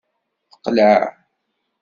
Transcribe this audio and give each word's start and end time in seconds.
Teqleɛ. 0.51 0.97